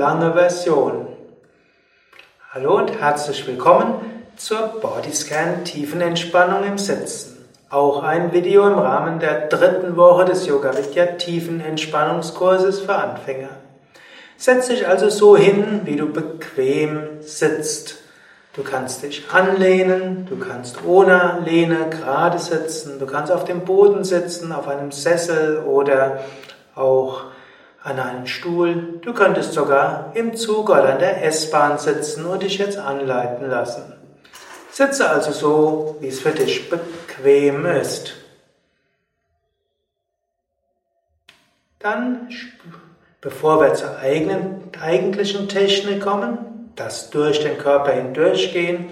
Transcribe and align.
Lange 0.00 0.32
Version. 0.32 1.08
Hallo 2.54 2.78
und 2.78 2.90
herzlich 2.90 3.46
willkommen 3.46 3.96
zur 4.34 4.80
Bodyscan 4.80 5.62
Tiefenentspannung 5.64 6.64
im 6.64 6.78
Sitzen. 6.78 7.46
Auch 7.68 8.02
ein 8.02 8.32
Video 8.32 8.66
im 8.66 8.78
Rahmen 8.78 9.20
der 9.20 9.48
dritten 9.48 9.98
Woche 9.98 10.24
des 10.24 10.46
Yoga 10.46 10.74
Vidya 10.74 11.04
Tiefenentspannungskurses 11.04 12.80
für 12.80 12.94
Anfänger. 12.94 13.50
Setz 14.38 14.68
dich 14.68 14.88
also 14.88 15.10
so 15.10 15.36
hin, 15.36 15.82
wie 15.84 15.96
du 15.96 16.10
bequem 16.10 17.20
sitzt. 17.20 17.98
Du 18.54 18.62
kannst 18.62 19.02
dich 19.02 19.30
anlehnen, 19.30 20.24
du 20.30 20.38
kannst 20.38 20.82
ohne 20.86 21.42
Lehne 21.44 21.90
gerade 21.90 22.38
sitzen, 22.38 22.98
du 22.98 23.04
kannst 23.04 23.30
auf 23.30 23.44
dem 23.44 23.66
Boden 23.66 24.04
sitzen, 24.04 24.50
auf 24.52 24.66
einem 24.66 24.92
Sessel 24.92 25.58
oder 25.58 26.20
auch 26.74 27.24
an 27.82 27.98
einem 27.98 28.26
Stuhl. 28.26 29.00
Du 29.02 29.14
könntest 29.14 29.52
sogar 29.52 30.12
im 30.14 30.36
Zug 30.36 30.70
oder 30.70 30.92
in 30.92 30.98
der 30.98 31.24
S-Bahn 31.24 31.78
sitzen 31.78 32.26
und 32.26 32.42
dich 32.42 32.58
jetzt 32.58 32.78
anleiten 32.78 33.48
lassen. 33.48 33.94
Sitze 34.70 35.08
also 35.08 35.32
so, 35.32 35.96
wie 36.00 36.08
es 36.08 36.20
für 36.20 36.30
dich 36.30 36.70
bequem 36.70 37.66
ist. 37.66 38.14
Dann, 41.78 42.28
bevor 43.20 43.60
wir 43.60 43.74
zur 43.74 43.98
eigenen, 43.98 44.70
eigentlichen 44.80 45.48
Technik 45.48 46.02
kommen, 46.02 46.72
das 46.76 47.10
durch 47.10 47.40
den 47.40 47.58
Körper 47.58 47.92
hindurchgehen, 47.92 48.90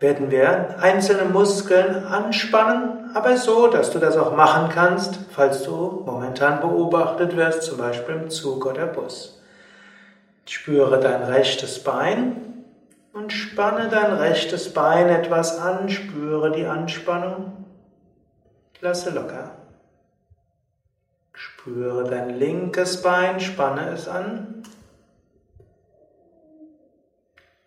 werden 0.00 0.30
wir 0.30 0.78
einzelne 0.80 1.24
Muskeln 1.24 2.04
anspannen, 2.04 3.10
aber 3.14 3.36
so, 3.36 3.66
dass 3.66 3.90
du 3.90 3.98
das 3.98 4.16
auch 4.16 4.34
machen 4.36 4.70
kannst, 4.72 5.18
falls 5.30 5.64
du 5.64 6.02
momentan 6.06 6.60
beobachtet 6.60 7.36
wirst, 7.36 7.62
zum 7.62 7.78
Beispiel 7.78 8.14
im 8.14 8.30
Zug 8.30 8.66
oder 8.66 8.86
Bus. 8.86 9.40
Spüre 10.46 11.00
dein 11.00 11.24
rechtes 11.24 11.82
Bein 11.82 12.64
und 13.12 13.32
spanne 13.32 13.88
dein 13.88 14.12
rechtes 14.12 14.72
Bein 14.72 15.08
etwas 15.08 15.58
an, 15.58 15.88
spüre 15.88 16.52
die 16.52 16.66
Anspannung, 16.66 17.64
lasse 18.80 19.10
locker. 19.10 19.50
Spüre 21.32 22.04
dein 22.04 22.38
linkes 22.38 23.02
Bein, 23.02 23.40
spanne 23.40 23.90
es 23.90 24.08
an 24.08 24.62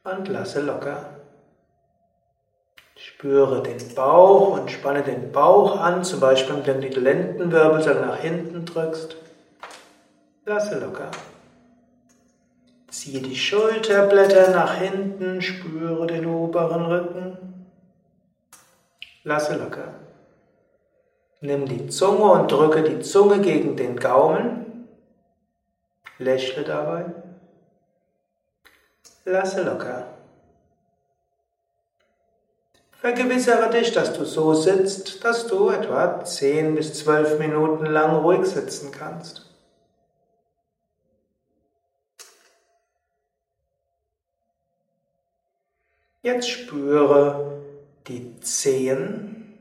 und 0.03 0.27
lasse 0.29 0.61
locker. 0.61 1.20
Spüre 3.03 3.63
den 3.63 3.95
Bauch 3.95 4.59
und 4.59 4.69
spanne 4.69 5.01
den 5.01 5.31
Bauch 5.31 5.79
an, 5.79 6.03
zum 6.03 6.19
Beispiel 6.19 6.61
wenn 6.63 6.81
du 6.81 6.87
die 6.87 6.99
Lendenwirbelsäule 6.99 8.05
nach 8.05 8.17
hinten 8.17 8.63
drückst. 8.63 9.15
Lasse 10.45 10.79
locker. 10.79 11.09
Ziehe 12.91 13.19
die 13.19 13.35
Schulterblätter 13.35 14.51
nach 14.51 14.75
hinten, 14.75 15.41
spüre 15.41 16.05
den 16.05 16.27
oberen 16.27 16.85
Rücken. 16.85 17.37
Lasse 19.23 19.55
locker. 19.55 19.95
Nimm 21.39 21.65
die 21.65 21.87
Zunge 21.87 22.25
und 22.25 22.51
drücke 22.51 22.83
die 22.83 22.99
Zunge 22.99 23.39
gegen 23.39 23.75
den 23.77 23.99
Gaumen. 23.99 24.87
Lächle 26.19 26.63
dabei. 26.63 27.05
Lasse 29.25 29.63
locker. 29.63 30.20
Vergewissere 33.01 33.71
dich, 33.71 33.91
dass 33.93 34.13
du 34.13 34.25
so 34.25 34.53
sitzt, 34.53 35.25
dass 35.25 35.47
du 35.47 35.71
etwa 35.71 36.23
10 36.23 36.75
bis 36.75 36.93
12 36.93 37.39
Minuten 37.39 37.87
lang 37.87 38.17
ruhig 38.17 38.45
sitzen 38.45 38.91
kannst. 38.91 39.49
Jetzt 46.21 46.47
spüre 46.47 47.63
die 48.07 48.39
Zehen, 48.41 49.57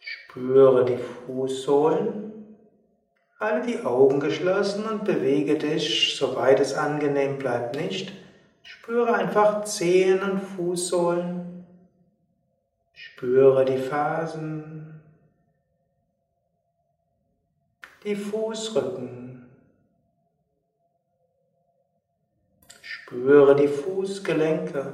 spüre 0.00 0.86
die 0.86 0.98
Fußsohlen, 1.26 2.32
Halte 3.42 3.66
die 3.66 3.84
Augen 3.84 4.20
geschlossen 4.20 4.84
und 4.84 5.04
bewege 5.04 5.58
dich, 5.58 6.14
soweit 6.16 6.60
es 6.60 6.74
angenehm 6.74 7.38
bleibt, 7.38 7.74
nicht. 7.74 8.12
Spüre 8.82 9.14
einfach 9.14 9.62
Zehen 9.62 10.20
und 10.24 10.40
Fußsohlen. 10.40 11.64
Spüre 12.92 13.64
die 13.64 13.78
Phasen, 13.78 15.00
die 18.02 18.16
Fußrücken. 18.16 19.46
Spüre 22.80 23.54
die 23.54 23.68
Fußgelenke. 23.68 24.92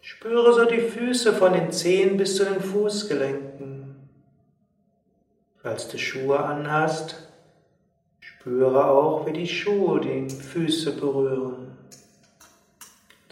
Spüre 0.00 0.54
so 0.54 0.66
die 0.66 0.82
Füße 0.82 1.32
von 1.32 1.52
den 1.52 1.72
Zehen 1.72 2.16
bis 2.16 2.36
zu 2.36 2.44
den 2.44 2.60
Fußgelenken. 2.60 4.08
Falls 5.56 5.88
du 5.88 5.98
Schuhe 5.98 6.38
anhast, 6.38 7.27
spüre 8.48 8.90
auch, 8.90 9.26
wie 9.26 9.32
die 9.32 9.46
Schuhe 9.46 10.00
die 10.00 10.30
Füße 10.30 10.92
berühren. 10.92 11.76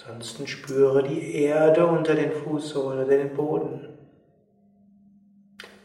Ansonsten 0.07 0.47
spüre 0.47 1.03
die 1.03 1.37
Erde 1.37 1.87
unter 1.87 2.15
den 2.15 2.31
Fußsohlen 2.31 2.99
oder 3.01 3.17
den 3.17 3.35
Boden. 3.35 3.89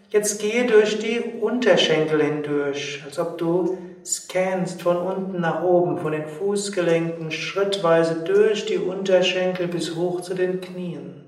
Jetzt 0.09 0.42
gehe 0.42 0.68
durch 0.68 1.00
die 1.00 1.22
Unterschenkel 1.40 2.22
hindurch, 2.22 3.02
als 3.06 3.18
ob 3.18 3.38
du 3.38 3.78
scannst 4.06 4.81
von 4.81 4.97
unten 4.97 5.40
nach 5.40 5.63
oben, 5.63 5.98
von 5.98 6.12
den 6.12 6.28
Fußgelenken 6.28 7.31
schrittweise 7.31 8.24
durch 8.25 8.66
die 8.66 8.78
Unterschenkel 8.78 9.69
bis 9.69 9.96
hoch 9.96 10.22
zu 10.22 10.34
den 10.34 10.59
Knien. 10.59 11.24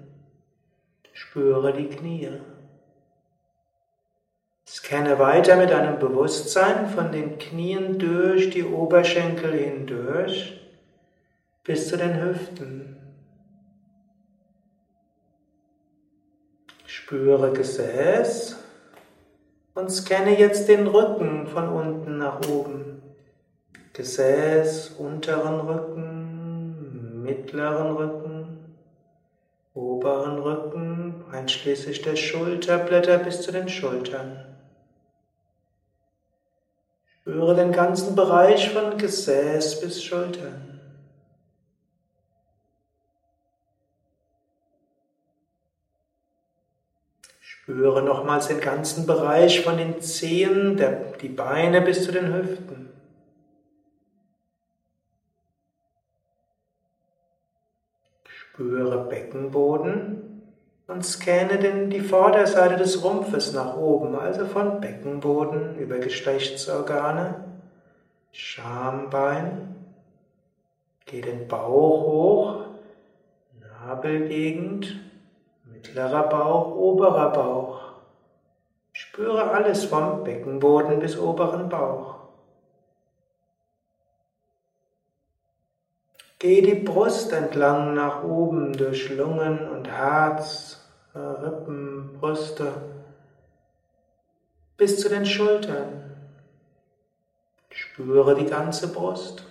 Spüre 1.14 1.72
die 1.72 1.88
Knie. 1.88 2.30
Scanne 4.76 5.20
weiter 5.20 5.56
mit 5.56 5.72
einem 5.72 6.00
Bewusstsein 6.00 6.88
von 6.90 7.12
den 7.12 7.38
Knien 7.38 8.00
durch 8.00 8.50
die 8.50 8.64
Oberschenkel 8.64 9.52
hindurch 9.54 10.60
bis 11.64 11.90
zu 11.90 11.96
den 11.96 12.20
Hüften. 12.20 12.98
Spüre 16.88 17.54
Gesäß 17.54 18.58
und 19.76 19.92
scanne 19.92 20.40
jetzt 20.40 20.68
den 20.68 20.88
Rücken 20.88 21.46
von 21.46 21.70
unten 21.70 22.18
nach 22.18 22.42
oben. 22.50 23.04
Gesäß, 23.94 24.96
unteren 24.98 25.60
Rücken, 25.68 27.22
mittleren 27.22 27.96
Rücken, 27.96 28.74
oberen 29.76 30.40
Rücken, 30.40 31.26
einschließlich 31.32 32.02
der 32.02 32.16
Schulterblätter 32.16 33.20
bis 33.20 33.44
zu 33.44 33.52
den 33.52 33.70
Schultern. 33.70 34.53
Spüre 37.24 37.56
den 37.56 37.72
ganzen 37.72 38.18
Bereich 38.18 38.72
von 38.72 38.98
Gesäß 38.98 39.80
bis 39.80 40.04
Schultern. 40.04 40.82
Spüre 47.40 48.04
nochmals 48.04 48.50
den 48.50 48.60
ganzen 48.60 49.08
Bereich 49.08 49.62
von 49.62 49.78
den 49.78 50.02
Zehen, 50.02 50.76
der, 50.76 51.14
die 51.14 51.30
Beine 51.30 51.80
bis 51.80 52.04
zu 52.04 52.12
den 52.12 52.34
Hüften. 52.34 52.90
Spüre 58.26 59.08
Beckenboden 59.08 60.33
und 60.88 61.06
scanne 61.06 61.58
denn 61.60 61.90
die 61.90 62.02
Vorderseite 62.02 62.76
des 62.76 63.04
Rumpfes 63.04 63.54
nach 63.54 63.78
oben, 63.78 64.16
also 64.16 64.46
von 64.46 64.82
Beckenboden 64.82 65.78
über 65.78 66.00
Geschlechtsorgane, 66.00 67.44
Schambein, 68.32 69.76
geh 71.06 71.22
den 71.22 71.48
Bauch 71.48 72.02
hoch, 72.02 72.66
Nabelgegend, 73.86 75.00
mittlerer 75.66 76.24
Bauch, 76.24 76.76
oberer 76.76 77.32
Bauch. 77.32 77.80
Spüre 78.94 79.52
alles 79.52 79.86
vom 79.86 80.24
Beckenboden 80.24 81.00
bis 81.00 81.18
oberen 81.18 81.70
Bauch. 81.70 82.23
Geh 86.44 86.62
die 86.62 86.76
Brust 86.76 87.32
entlang 87.32 87.94
nach 87.94 88.22
oben 88.22 88.74
durch 88.74 89.10
Lungen 89.10 89.66
und 89.70 89.88
Herz, 89.88 90.86
Rippen, 91.16 92.18
Brüste 92.20 92.74
bis 94.76 95.00
zu 95.00 95.08
den 95.08 95.26
Schultern. 95.26 96.18
Spüre 97.70 98.36
die 98.36 98.46
ganze 98.46 98.92
Brust. 98.92 99.46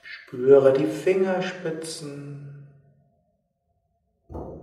Spüre 0.00 0.72
die 0.72 0.86
Fingerspitzen. 0.86 2.66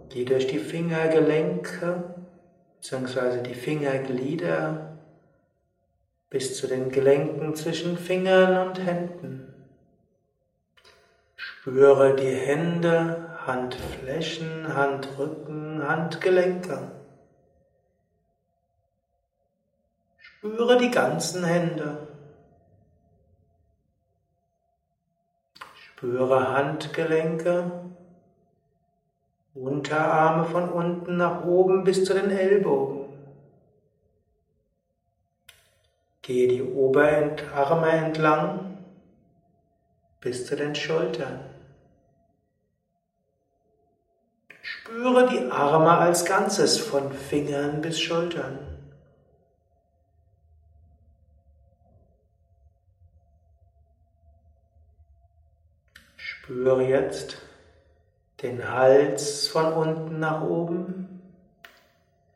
Geh 0.10 0.26
durch 0.26 0.48
die 0.48 0.58
Fingergelenke 0.58 2.16
bzw. 2.80 3.44
die 3.44 3.54
Fingerglieder 3.54 4.95
bis 6.36 6.58
zu 6.58 6.68
den 6.68 6.92
Gelenken 6.92 7.56
zwischen 7.56 7.98
Fingern 7.98 8.68
und 8.68 8.86
Händen. 8.86 9.54
Spüre 11.38 12.14
die 12.14 12.30
Hände, 12.30 13.30
Handflächen, 13.48 14.76
Handrücken, 14.76 15.88
Handgelenke. 15.88 16.92
Spüre 20.18 20.78
die 20.78 20.92
ganzen 20.92 21.46
Hände. 21.46 22.06
Spüre 25.74 26.52
Handgelenke, 26.52 27.72
Unterarme 29.54 30.44
von 30.44 30.70
unten 30.70 31.16
nach 31.16 31.46
oben 31.46 31.86
bis 31.86 32.04
zu 32.04 32.14
den 32.14 32.30
Ellbogen. 32.30 32.95
Gehe 36.26 36.48
die 36.48 36.64
Oberarme 36.64 37.88
entlang 37.88 38.80
bis 40.22 40.48
zu 40.48 40.56
den 40.56 40.74
Schultern. 40.74 41.40
Spüre 44.64 45.30
die 45.30 45.52
Arme 45.52 45.92
als 45.92 46.26
Ganzes 46.26 46.80
von 46.80 47.14
Fingern 47.14 47.80
bis 47.80 48.00
Schultern. 48.00 48.58
Spüre 56.16 56.88
jetzt 56.88 57.38
den 58.42 58.68
Hals 58.68 59.48
von 59.48 59.74
unten 59.74 60.20
nach 60.20 60.42
oben, 60.42 61.22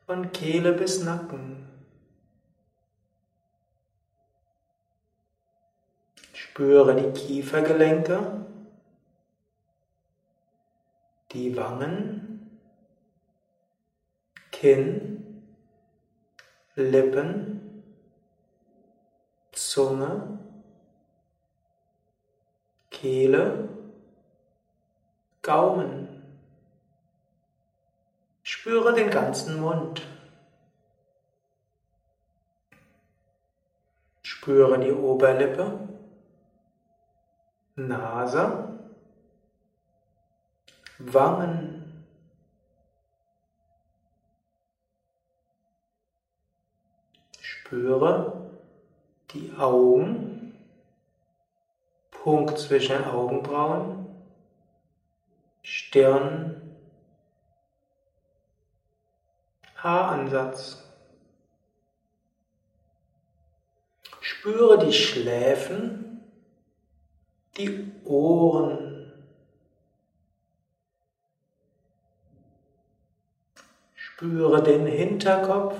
von 0.06 0.30
Kehle 0.30 0.74
bis 0.74 1.02
Nacken. 1.02 1.69
Spüre 6.50 6.96
die 6.96 7.12
Kiefergelenke, 7.12 8.44
die 11.30 11.56
Wangen, 11.56 12.60
Kinn, 14.50 15.44
Lippen, 16.74 17.84
Zunge, 19.52 20.40
Kehle, 22.90 23.68
Gaumen. 25.42 26.08
Spüre 28.42 28.92
den 28.92 29.10
ganzen 29.10 29.60
Mund. 29.60 30.04
Spüre 34.22 34.80
die 34.80 34.90
Oberlippe, 34.90 35.89
Nase, 37.88 38.78
Wangen. 40.98 42.04
Spüre 47.40 48.50
die 49.30 49.54
Augen, 49.56 50.54
Punkt 52.10 52.58
zwischen 52.58 52.96
den 52.96 53.04
Augenbrauen, 53.04 54.06
Stirn, 55.62 56.60
Haaransatz. 59.76 60.84
Spüre 64.20 64.84
die 64.84 64.92
Schläfen, 64.92 66.09
die 67.56 67.92
Ohren. 68.04 69.12
Spüre 73.94 74.62
den 74.62 74.86
Hinterkopf 74.86 75.76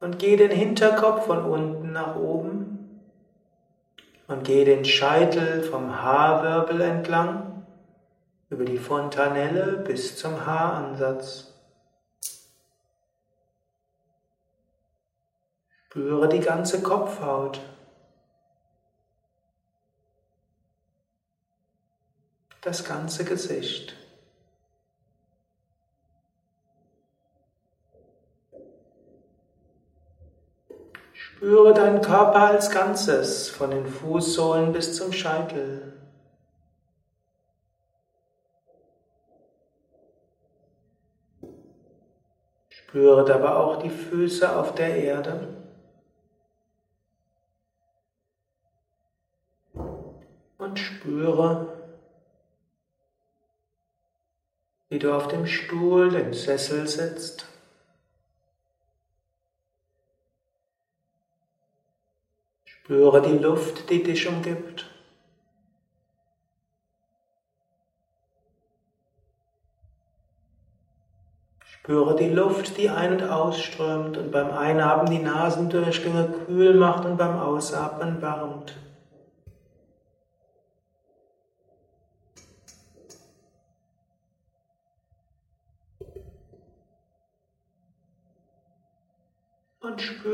und 0.00 0.18
gehe 0.18 0.36
den 0.36 0.50
Hinterkopf 0.50 1.26
von 1.26 1.44
unten 1.44 1.92
nach 1.92 2.16
oben 2.16 3.02
und 4.26 4.44
gehe 4.44 4.64
den 4.64 4.84
Scheitel 4.84 5.62
vom 5.62 6.02
Haarwirbel 6.02 6.80
entlang 6.80 7.66
über 8.48 8.64
die 8.64 8.78
Fontanelle 8.78 9.78
bis 9.78 10.16
zum 10.16 10.46
Haaransatz. 10.46 11.52
Spüre 15.86 16.28
die 16.28 16.40
ganze 16.40 16.82
Kopfhaut. 16.82 17.60
Das 22.66 22.82
ganze 22.82 23.24
Gesicht. 23.24 23.94
Spüre 31.12 31.72
deinen 31.74 32.00
Körper 32.00 32.40
als 32.40 32.72
Ganzes, 32.72 33.48
von 33.48 33.70
den 33.70 33.86
Fußsohlen 33.86 34.72
bis 34.72 34.96
zum 34.96 35.12
Scheitel. 35.12 35.92
Spüre 42.68 43.24
dabei 43.24 43.54
auch 43.54 43.80
die 43.80 43.90
Füße 43.90 44.56
auf 44.56 44.74
der 44.74 44.96
Erde. 44.96 45.56
Und 50.58 50.80
spüre, 50.80 51.75
wie 54.88 54.98
du 54.98 55.14
auf 55.14 55.28
dem 55.28 55.46
Stuhl, 55.46 56.10
dem 56.10 56.32
Sessel 56.32 56.86
sitzt. 56.86 57.46
Spüre 62.64 63.20
die 63.20 63.38
Luft, 63.38 63.90
die 63.90 64.02
dich 64.02 64.28
umgibt. 64.28 64.88
Spüre 71.64 72.16
die 72.16 72.28
Luft, 72.28 72.78
die 72.78 72.90
ein- 72.90 73.12
und 73.12 73.28
ausströmt 73.28 74.16
und 74.16 74.30
beim 74.30 74.50
Einatmen 74.50 75.10
die 75.10 75.22
Nasendurchgänge 75.22 76.32
kühl 76.46 76.74
macht 76.74 77.04
und 77.04 77.16
beim 77.16 77.38
Ausatmen 77.38 78.22
wärmt. 78.22 78.76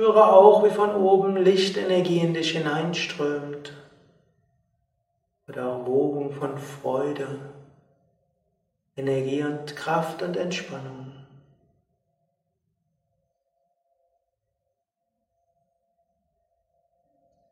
Spüre 0.02 0.32
auch, 0.32 0.64
wie 0.64 0.70
von 0.70 0.96
oben 0.96 1.36
Lichtenergie 1.36 2.18
in 2.18 2.34
dich 2.34 2.50
hineinströmt. 2.50 3.72
Oder 5.46 5.68
auch 5.68 5.86
Wogen 5.86 6.32
von 6.32 6.58
Freude, 6.58 7.38
Energie 8.96 9.44
und 9.44 9.76
Kraft 9.76 10.22
und 10.22 10.36
Entspannung. 10.36 11.12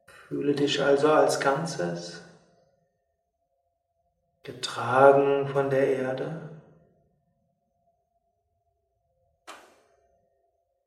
Fühle 0.07 0.55
dich 0.55 0.83
also 0.83 1.13
als 1.13 1.39
Ganzes, 1.39 2.25
getragen 4.43 5.47
von 5.47 5.71
der 5.71 5.87
Erde, 5.87 6.51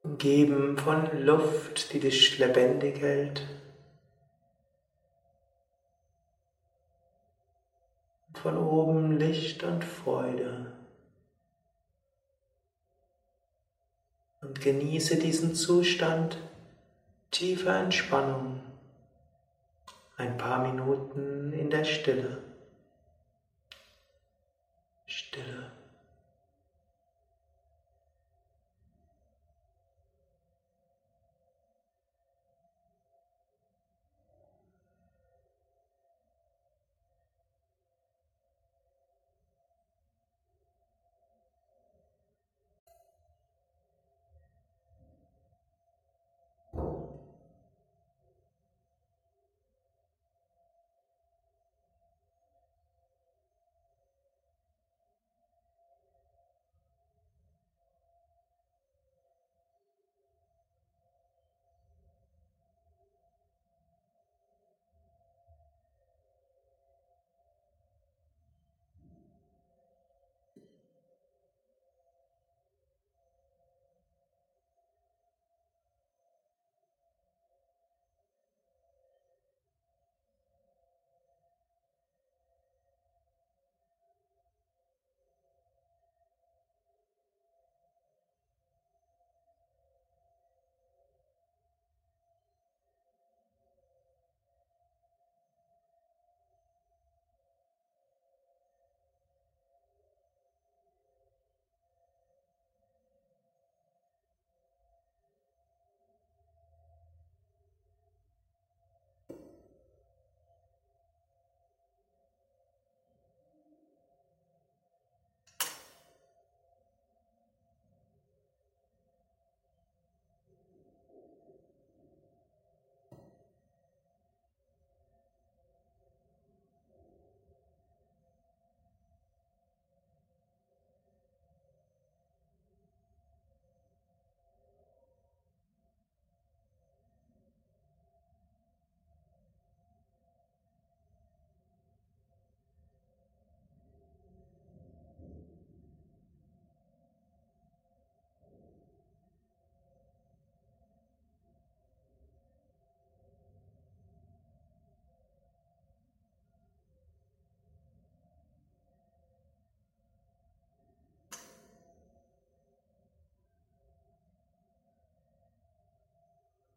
umgeben 0.04 0.78
von 0.78 1.26
Luft, 1.26 1.94
die 1.94 2.00
dich 2.00 2.38
lebendig 2.38 3.00
hält. 3.00 3.48
Von 8.34 8.58
oben 8.58 9.18
Licht 9.18 9.64
und 9.64 9.84
Freude. 9.84 10.74
Und 14.42 14.60
genieße 14.60 15.18
diesen 15.18 15.56
Zustand 15.56 16.38
tiefer 17.32 17.80
Entspannung 17.80 18.62
ein 20.18 20.38
paar 20.38 20.68
Minuten 20.68 21.54
in 21.54 21.70
der 21.70 21.86
Stille. 21.86 22.44
Stille. 25.06 25.72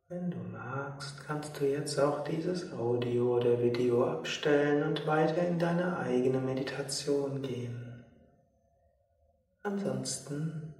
Wenn 0.09 0.31
du 0.31 0.37
magst, 0.37 1.27
kannst 1.27 1.61
du 1.61 1.65
jetzt 1.65 1.99
auch 1.99 2.23
dieses 2.23 2.73
Audio 2.73 3.39
oder 3.39 3.61
Video 3.61 4.07
abstellen 4.09 4.85
und 4.85 5.05
weiter 5.05 5.45
in 5.45 5.59
deine 5.59 5.99
eigene 5.99 6.39
Meditation 6.39 7.43
gehen. 7.43 8.05
Ansonsten 9.65 10.73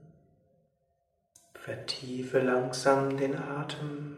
vertiefe 1.55 2.39
langsam 2.39 3.17
den 3.17 3.37
Atem. 3.37 4.17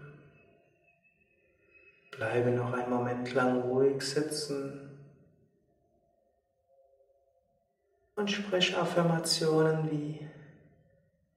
Bleibe 2.10 2.50
noch 2.50 2.74
einen 2.74 2.90
Moment 2.90 3.32
lang 3.32 3.62
ruhig 3.62 4.02
sitzen 4.02 4.90
und 8.14 8.30
sprich 8.30 8.76
Affirmationen 8.76 9.90
wie 9.90 10.28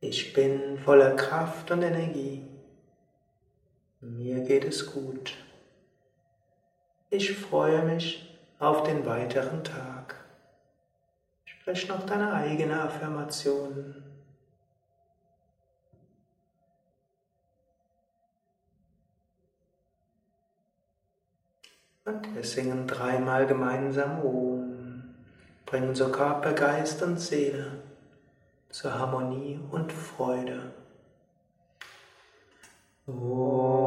Ich 0.02 0.34
bin 0.34 0.78
voller 0.78 1.16
Kraft 1.16 1.72
und 1.72 1.84
Energie. 1.84 2.51
Mir 4.04 4.40
geht 4.40 4.66
es 4.66 4.92
gut. 4.92 5.38
Ich 7.12 7.38
freue 7.38 7.84
mich 7.84 8.36
auf 8.58 8.82
den 8.82 9.06
weiteren 9.06 9.64
Tag. 9.64 10.16
Sprich 11.46 11.88
noch 11.88 12.04
deine 12.08 12.34
eigene 12.34 12.82
Affirmation. 12.82 14.04
Und 22.04 22.36
wir 22.36 22.44
singen 22.44 22.88
dreimal 22.88 23.46
gemeinsam 23.46 24.26
Om. 24.26 25.14
Bringen 25.68 25.90
unser 25.90 26.12
Körper, 26.12 26.54
Geist 26.54 27.04
und 27.04 27.20
Seele 27.20 27.84
zur 28.72 28.98
Harmonie 28.98 29.60
und 29.70 29.94
Freude. 29.94 30.74
Om. 33.06 33.81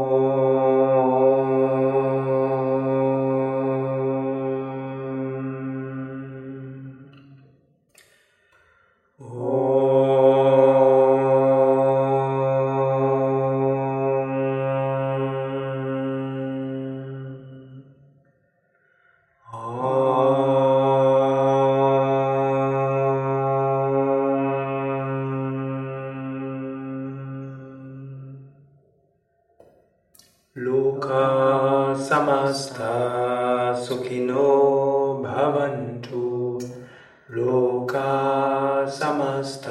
लोका 37.45 38.87
समस्त 38.87 39.63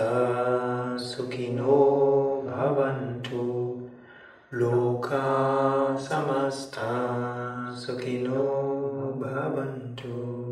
सुखिनो 1.00 2.44
भवन्तु। 2.46 4.58
लोका 4.58 5.96
समस्ता 5.96 7.76
सुखिनो 7.76 9.16
भवन्तु। 9.20 10.44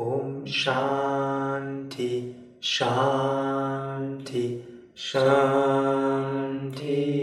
ॐ 0.00 0.46
शान्ति 0.46 2.36
शान्ति 2.62 4.68
शान्ति। 4.96 7.21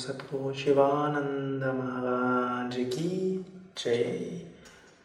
Sadhguru 0.00 0.54
Shivananda 0.54 1.74
Maharaj 1.74 2.74
Ki 2.90 3.44
Jai 3.76 4.40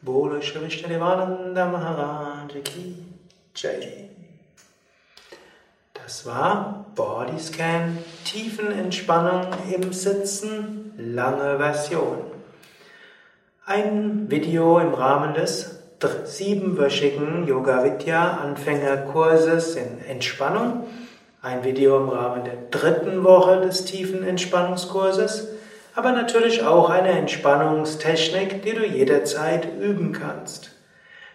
Bolo 0.01 0.39
Shri 0.39 0.97
Maharaj 0.97 2.63
Ki 2.63 2.95
Jai 3.53 4.09
Das 5.93 6.25
war 6.25 6.85
Bodyscan 6.95 7.97
Tiefenentspannung 8.23 9.47
im 9.69 9.91
Sitzen, 9.91 10.93
lange 10.97 11.57
Version. 11.57 12.19
Ein 13.65 14.31
Video 14.31 14.79
im 14.79 14.93
Rahmen 14.93 15.33
des 15.33 15.81
siebenwöchigen 16.23 17.45
Yoga 17.45 17.83
Vidya 17.83 18.37
Anfängerkurses 18.37 19.75
in 19.75 20.05
Entspannung 20.07 20.85
ein 21.45 21.63
Video 21.63 21.95
im 21.97 22.09
Rahmen 22.09 22.43
der 22.43 22.57
dritten 22.71 23.23
Woche 23.23 23.61
des 23.61 23.85
tiefen 23.85 24.27
Entspannungskurses, 24.27 25.49
aber 25.93 26.11
natürlich 26.11 26.63
auch 26.63 26.89
eine 26.89 27.09
Entspannungstechnik, 27.09 28.63
die 28.63 28.73
du 28.73 28.83
jederzeit 28.83 29.67
üben 29.79 30.11
kannst. 30.11 30.71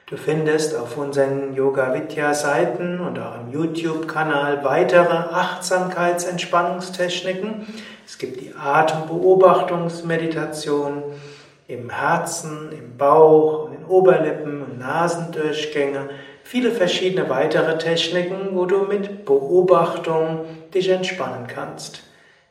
Du 0.07 0.17
findest 0.17 0.77
auf 0.77 0.97
unseren 0.97 1.55
Yoga 1.55 1.95
Vidya 1.95 2.35
Seiten 2.35 2.99
und 2.99 3.21
auch 3.21 3.37
im 3.37 3.53
YouTube-Kanal 3.53 4.65
weitere 4.65 5.15
Achtsamkeitsentspannungstechniken. 5.15 7.69
Es 8.05 8.19
gibt 8.19 8.41
die 8.41 8.53
Atembeobachtungsmeditation 8.61 11.05
im 11.69 11.89
Herzen, 11.89 12.73
im 12.73 12.97
Bauch, 12.97 13.67
in 13.67 13.75
den 13.75 13.85
Oberlippen 13.85 14.63
und 14.63 14.81
Nasendurchgänge 14.81 16.09
viele 16.51 16.73
verschiedene 16.73 17.31
weitere 17.31 17.79
Techniken, 17.79 18.57
wo 18.57 18.65
du 18.65 18.81
mit 18.81 19.25
Beobachtung 19.25 20.47
dich 20.75 20.89
entspannen 20.89 21.47
kannst. 21.47 22.03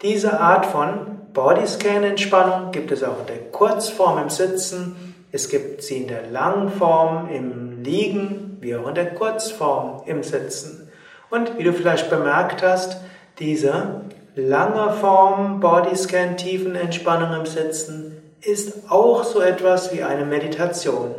Diese 0.03 0.41
Art 0.41 0.67
von 0.67 1.19
Bodyscan-Entspannung 1.33 2.73
gibt 2.73 2.93
es 2.93 3.03
auch 3.03 3.21
in 3.21 3.27
der 3.27 3.51
Kurzform 3.51 4.19
im 4.19 4.29
Sitzen, 4.31 5.15
es 5.31 5.51
gibt 5.51 5.83
sie 5.83 5.99
in 5.99 6.09
der 6.09 6.27
Langform 6.31 7.29
im 7.31 7.83
Liegen, 7.83 8.57
wie 8.61 8.75
auch 8.75 8.89
in 8.89 8.95
der 8.95 9.15
Kurzform 9.15 10.03
im 10.07 10.23
Sitzen. 10.23 10.91
Und 11.31 11.59
wie 11.59 11.65
du 11.65 11.75
vielleicht 11.75 12.09
bemerkt 12.09 12.63
hast, 12.63 12.97
diese 13.39 14.03
lange 14.35 14.93
Form 14.93 15.61
Bodyscan 15.61 16.39
Tiefenentspannung 16.39 17.41
im 17.41 17.47
Sitzen 17.47 18.23
ist 18.41 18.91
auch 18.91 19.25
so 19.25 19.41
etwas 19.41 19.93
wie 19.93 20.03
eine 20.03 20.25
Meditation. 20.25 21.15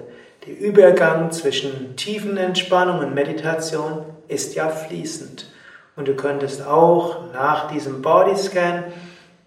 Der 0.45 0.57
Übergang 0.57 1.31
zwischen 1.31 1.95
Tiefenentspannung 1.95 2.99
und 2.99 3.13
Meditation 3.13 4.05
ist 4.27 4.55
ja 4.55 4.69
fließend. 4.69 5.51
Und 5.95 6.07
du 6.07 6.15
könntest 6.15 6.65
auch 6.65 7.33
nach 7.33 7.69
diesem 7.71 8.01
Bodyscan 8.01 8.85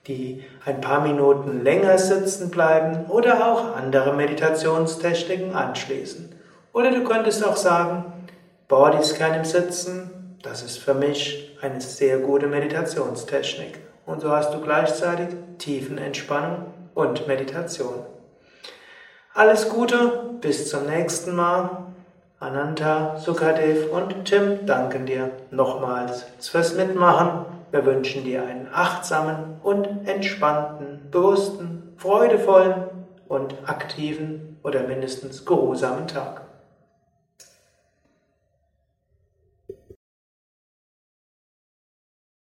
die 0.06 0.42
ein 0.64 0.80
paar 0.80 1.00
Minuten 1.00 1.62
länger 1.62 1.96
sitzen 1.98 2.50
bleiben 2.50 3.06
oder 3.08 3.52
auch 3.52 3.76
andere 3.76 4.14
Meditationstechniken 4.14 5.54
anschließen. 5.54 6.34
Oder 6.72 6.90
du 6.90 7.04
könntest 7.04 7.46
auch 7.46 7.56
sagen, 7.56 8.12
Bodyscan 8.68 9.34
im 9.34 9.44
Sitzen, 9.44 10.36
das 10.42 10.62
ist 10.62 10.78
für 10.78 10.94
mich 10.94 11.56
eine 11.60 11.80
sehr 11.80 12.18
gute 12.18 12.48
Meditationstechnik. 12.48 13.78
Und 14.06 14.22
so 14.22 14.30
hast 14.30 14.52
du 14.52 14.60
gleichzeitig 14.60 15.28
Tiefenentspannung 15.58 16.66
und 16.94 17.28
Meditation. 17.28 18.06
Alles 19.34 19.70
Gute, 19.70 20.36
bis 20.42 20.68
zum 20.68 20.84
nächsten 20.84 21.34
Mal. 21.34 21.86
Ananta, 22.38 23.16
Sukadev 23.16 23.90
und 23.90 24.26
Tim 24.26 24.66
danken 24.66 25.06
dir 25.06 25.30
nochmals 25.50 26.26
fürs 26.38 26.74
Mitmachen. 26.74 27.46
Wir 27.70 27.86
wünschen 27.86 28.24
dir 28.24 28.44
einen 28.44 28.68
achtsamen 28.70 29.56
und 29.62 30.06
entspannten, 30.06 31.08
bewussten, 31.10 31.94
freudevollen 31.96 32.74
und 33.26 33.54
aktiven 33.64 34.58
oder 34.62 34.82
mindestens 34.82 35.46
geruhsamen 35.46 36.06
Tag. 36.08 36.41